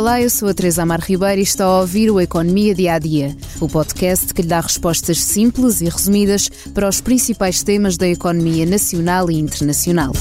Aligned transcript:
Olá, 0.00 0.18
eu 0.18 0.30
sou 0.30 0.48
a 0.48 0.54
Teresa 0.54 0.82
Amar 0.82 1.02
Ribeiro 1.02 1.40
e 1.40 1.44
está 1.44 1.66
a 1.66 1.80
ouvir 1.80 2.10
o 2.10 2.18
Economia 2.18 2.74
Dia 2.74 2.94
a 2.94 2.98
Dia, 2.98 3.36
o 3.60 3.68
podcast 3.68 4.32
que 4.32 4.40
lhe 4.40 4.48
dá 4.48 4.58
respostas 4.58 5.22
simples 5.22 5.82
e 5.82 5.90
resumidas 5.90 6.48
para 6.72 6.88
os 6.88 7.02
principais 7.02 7.62
temas 7.62 7.98
da 7.98 8.08
economia 8.08 8.64
nacional 8.64 9.30
e 9.30 9.38
internacional. 9.38 10.12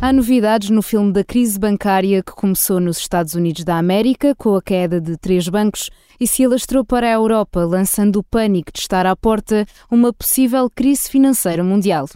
Há 0.00 0.10
novidades 0.14 0.70
no 0.70 0.80
filme 0.80 1.12
da 1.12 1.22
crise 1.22 1.58
bancária 1.58 2.22
que 2.22 2.32
começou 2.32 2.80
nos 2.80 2.96
Estados 2.96 3.34
Unidos 3.34 3.64
da 3.64 3.76
América, 3.76 4.34
com 4.34 4.56
a 4.56 4.62
queda 4.62 4.98
de 4.98 5.18
três 5.18 5.46
bancos, 5.46 5.90
e 6.18 6.26
se 6.26 6.42
alastrou 6.42 6.86
para 6.86 7.06
a 7.06 7.12
Europa, 7.12 7.66
lançando 7.66 8.16
o 8.16 8.24
pânico 8.24 8.72
de 8.72 8.80
estar 8.80 9.04
à 9.04 9.14
porta 9.14 9.66
uma 9.90 10.10
possível 10.10 10.70
crise 10.74 11.10
financeira 11.10 11.62
mundial. 11.62 12.08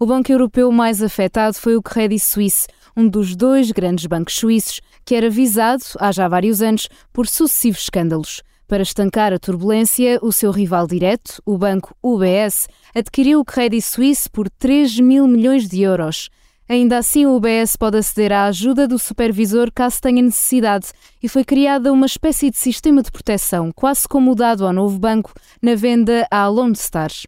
O 0.00 0.06
banco 0.06 0.32
europeu 0.32 0.72
mais 0.72 1.00
afetado 1.00 1.54
foi 1.54 1.76
o 1.76 1.82
Credit 1.82 2.18
Suisse, 2.18 2.66
um 2.96 3.08
dos 3.08 3.34
dois 3.34 3.70
grandes 3.70 4.06
bancos 4.06 4.34
suíços, 4.34 4.80
que 5.04 5.14
era 5.14 5.30
visado, 5.30 5.82
há 5.98 6.12
já 6.12 6.28
vários 6.28 6.62
anos, 6.62 6.88
por 7.12 7.26
sucessivos 7.26 7.82
escândalos. 7.82 8.42
Para 8.68 8.82
estancar 8.82 9.32
a 9.32 9.38
turbulência, 9.38 10.18
o 10.22 10.32
seu 10.32 10.50
rival 10.50 10.86
direto, 10.86 11.42
o 11.44 11.58
banco 11.58 11.94
UBS, 12.02 12.68
adquiriu 12.94 13.40
o 13.40 13.44
Credit 13.44 13.82
Suisse 13.82 14.30
por 14.30 14.48
3 14.48 14.98
mil 15.00 15.28
milhões 15.28 15.68
de 15.68 15.82
euros. 15.82 16.30
Ainda 16.68 16.96
assim, 16.96 17.26
o 17.26 17.36
UBS 17.36 17.76
pode 17.76 17.98
aceder 17.98 18.32
à 18.32 18.46
ajuda 18.46 18.88
do 18.88 18.98
supervisor 18.98 19.70
caso 19.74 20.00
tenha 20.00 20.22
necessidade 20.22 20.86
e 21.22 21.28
foi 21.28 21.44
criada 21.44 21.92
uma 21.92 22.06
espécie 22.06 22.50
de 22.50 22.56
sistema 22.56 23.02
de 23.02 23.12
proteção, 23.12 23.70
quase 23.74 24.08
como 24.08 24.32
o 24.32 24.34
dado 24.34 24.66
ao 24.66 24.72
novo 24.72 24.98
banco 24.98 25.34
na 25.60 25.74
venda 25.74 26.26
à 26.30 26.46
Lone 26.46 26.72
Stars. 26.72 27.26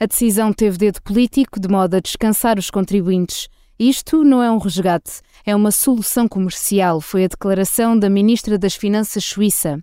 A 0.00 0.06
decisão 0.06 0.52
teve 0.52 0.76
dedo 0.76 1.00
político 1.02 1.60
de 1.60 1.68
modo 1.68 1.94
a 1.94 2.00
descansar 2.00 2.58
os 2.58 2.68
contribuintes. 2.68 3.48
Isto 3.82 4.22
não 4.24 4.42
é 4.42 4.50
um 4.50 4.58
resgate, 4.58 5.22
é 5.42 5.56
uma 5.56 5.70
solução 5.70 6.28
comercial, 6.28 7.00
foi 7.00 7.24
a 7.24 7.28
declaração 7.28 7.98
da 7.98 8.10
Ministra 8.10 8.58
das 8.58 8.74
Finanças 8.74 9.24
suíça. 9.24 9.80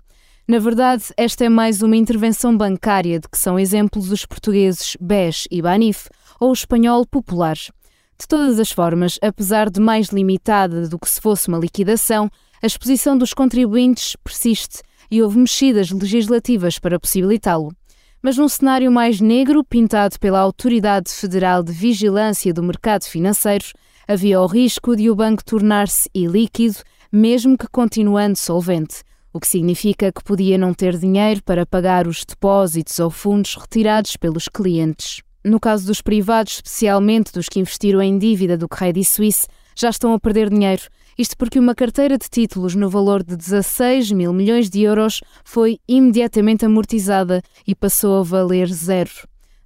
Na 0.47 0.59
verdade, 0.59 1.05
esta 1.17 1.45
é 1.45 1.49
mais 1.49 1.81
uma 1.81 1.97
intervenção 1.97 2.55
bancária 2.55 3.19
de 3.19 3.27
que 3.27 3.39
são 3.39 3.57
exemplos 3.57 4.11
os 4.11 4.23
portugueses 4.23 4.95
BES 5.01 5.47
e 5.49 5.63
Banif 5.63 6.09
ou 6.39 6.51
o 6.51 6.53
espanhol 6.53 7.07
Popular. 7.07 7.55
De 7.55 8.27
todas 8.27 8.59
as 8.59 8.71
formas, 8.71 9.17
apesar 9.19 9.67
de 9.67 9.79
mais 9.79 10.09
limitada 10.09 10.87
do 10.87 10.99
que 10.99 11.09
se 11.09 11.19
fosse 11.19 11.47
uma 11.47 11.57
liquidação, 11.57 12.29
a 12.61 12.67
exposição 12.67 13.17
dos 13.17 13.33
contribuintes 13.33 14.15
persiste 14.23 14.83
e 15.09 15.23
houve 15.23 15.39
mexidas 15.39 15.89
legislativas 15.89 16.77
para 16.77 16.99
possibilitá-lo. 16.99 17.73
Mas 18.21 18.37
num 18.37 18.47
cenário 18.47 18.91
mais 18.91 19.19
negro, 19.21 19.63
pintado 19.63 20.19
pela 20.19 20.39
Autoridade 20.39 21.09
Federal 21.11 21.63
de 21.63 21.71
Vigilância 21.71 22.53
do 22.53 22.61
Mercado 22.61 23.05
Financeiro, 23.05 23.65
havia 24.07 24.39
o 24.39 24.45
risco 24.47 24.95
de 24.95 25.09
o 25.09 25.15
banco 25.15 25.43
tornar-se 25.43 26.09
ilíquido, 26.13 26.77
mesmo 27.11 27.57
que 27.57 27.67
continuando 27.67 28.37
solvente, 28.37 29.03
o 29.33 29.39
que 29.39 29.47
significa 29.47 30.11
que 30.11 30.23
podia 30.23 30.57
não 30.57 30.73
ter 30.73 30.97
dinheiro 30.97 31.43
para 31.43 31.65
pagar 31.65 32.07
os 32.07 32.23
depósitos 32.23 32.97
ou 32.99 33.09
fundos 33.09 33.55
retirados 33.55 34.15
pelos 34.15 34.47
clientes. 34.47 35.21
No 35.43 35.59
caso 35.59 35.85
dos 35.85 36.01
privados, 36.01 36.53
especialmente 36.53 37.31
dos 37.31 37.47
que 37.47 37.59
investiram 37.59 38.01
em 38.01 38.17
dívida 38.17 38.57
do 38.57 38.67
Credit 38.67 39.05
Suisse, 39.05 39.47
já 39.75 39.89
estão 39.89 40.13
a 40.13 40.19
perder 40.19 40.49
dinheiro. 40.49 40.83
Isto 41.17 41.37
porque 41.37 41.59
uma 41.59 41.75
carteira 41.75 42.17
de 42.17 42.29
títulos 42.29 42.75
no 42.75 42.89
valor 42.89 43.23
de 43.23 43.35
16 43.35 44.11
mil 44.11 44.33
milhões 44.33 44.69
de 44.69 44.81
euros 44.81 45.21
foi 45.43 45.79
imediatamente 45.87 46.65
amortizada 46.65 47.41
e 47.65 47.75
passou 47.75 48.19
a 48.19 48.23
valer 48.23 48.67
zero. 48.67 49.11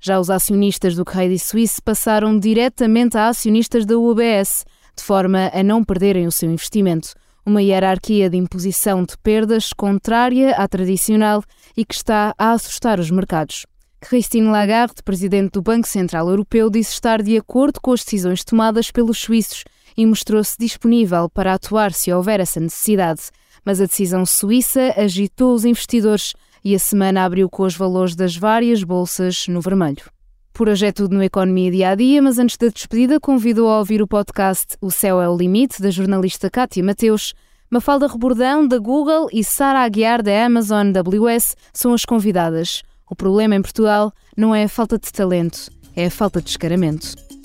Já 0.03 0.19
os 0.19 0.31
acionistas 0.31 0.95
do 0.95 1.05
Credit 1.05 1.37
Suisse 1.37 1.79
passaram 1.79 2.39
diretamente 2.39 3.15
a 3.15 3.27
acionistas 3.27 3.85
da 3.85 3.99
UBS, 3.99 4.65
de 4.97 5.03
forma 5.03 5.51
a 5.53 5.61
não 5.61 5.83
perderem 5.83 6.25
o 6.25 6.31
seu 6.31 6.49
investimento. 6.49 7.13
Uma 7.45 7.61
hierarquia 7.61 8.27
de 8.27 8.35
imposição 8.35 9.03
de 9.03 9.15
perdas 9.19 9.71
contrária 9.73 10.55
à 10.55 10.67
tradicional 10.67 11.43
e 11.77 11.85
que 11.85 11.93
está 11.93 12.33
a 12.35 12.51
assustar 12.51 12.99
os 12.99 13.11
mercados. 13.11 13.67
Christine 13.99 14.47
Lagarde, 14.47 15.03
presidente 15.05 15.51
do 15.51 15.61
Banco 15.61 15.87
Central 15.87 16.27
Europeu, 16.27 16.71
disse 16.71 16.93
estar 16.93 17.21
de 17.21 17.37
acordo 17.37 17.79
com 17.79 17.93
as 17.93 18.03
decisões 18.03 18.43
tomadas 18.43 18.89
pelos 18.89 19.19
suíços 19.19 19.63
e 19.95 20.03
mostrou-se 20.07 20.55
disponível 20.57 21.29
para 21.29 21.53
atuar 21.53 21.93
se 21.93 22.11
houver 22.11 22.39
essa 22.39 22.59
necessidade. 22.59 23.21
Mas 23.65 23.79
a 23.79 23.85
decisão 23.85 24.25
suíça 24.25 24.93
agitou 24.97 25.53
os 25.53 25.65
investidores 25.65 26.33
e 26.63 26.75
a 26.75 26.79
semana 26.79 27.25
abriu 27.25 27.49
com 27.49 27.63
os 27.63 27.75
valores 27.75 28.15
das 28.15 28.35
várias 28.35 28.83
bolsas 28.83 29.47
no 29.47 29.61
vermelho. 29.61 30.03
Por 30.53 30.67
hoje 30.67 30.85
é 30.85 30.91
tudo 30.91 31.15
no 31.15 31.23
Economia 31.23 31.71
Dia 31.71 31.89
a 31.89 31.95
Dia, 31.95 32.21
mas 32.21 32.37
antes 32.37 32.57
da 32.57 32.67
despedida, 32.67 33.19
convido 33.19 33.67
a 33.67 33.79
ouvir 33.79 34.01
o 34.01 34.07
podcast 34.07 34.75
O 34.81 34.91
Céu 34.91 35.21
é 35.21 35.29
o 35.29 35.35
Limite, 35.35 35.81
da 35.81 35.89
jornalista 35.89 36.49
Kátia 36.49 36.83
Mateus. 36.83 37.33
Mafalda 37.69 38.05
Rebordão, 38.05 38.67
da 38.67 38.77
Google, 38.77 39.29
e 39.31 39.45
Sara 39.45 39.79
Aguiar, 39.79 40.21
da 40.21 40.45
Amazon 40.45 40.91
WS, 40.91 41.55
são 41.73 41.93
as 41.93 42.03
convidadas. 42.03 42.83
O 43.09 43.15
problema 43.15 43.55
em 43.55 43.61
Portugal 43.61 44.11
não 44.35 44.53
é 44.53 44.65
a 44.65 44.69
falta 44.69 44.99
de 44.99 45.09
talento, 45.11 45.71
é 45.95 46.07
a 46.07 46.11
falta 46.11 46.39
de 46.39 46.47
descaramento. 46.47 47.30